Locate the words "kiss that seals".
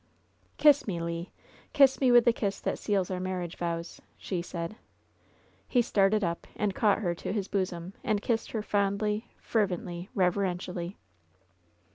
2.33-3.11